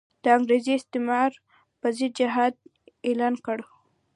[0.23, 1.31] د انګریزي استعمار
[1.79, 2.53] پر ضد جهاد
[3.07, 3.57] اعلان کړ.